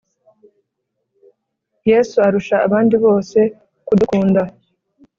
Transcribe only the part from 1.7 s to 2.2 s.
Yesu